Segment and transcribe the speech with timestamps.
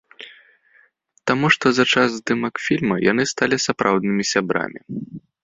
[1.31, 4.79] Таму што за час здымак фільма яны сталі сапраўднымі сябрамі.